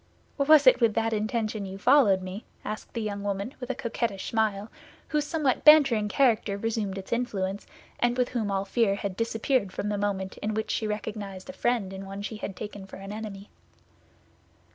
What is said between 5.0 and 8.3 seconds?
whose somewhat bantering character resumed its influence, and with